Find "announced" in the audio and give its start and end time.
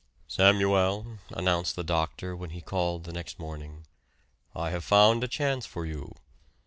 1.29-1.75